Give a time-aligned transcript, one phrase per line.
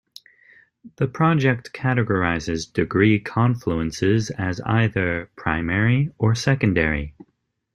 [0.95, 7.13] The project categorizes degree confluences as either "primary" or "secondary".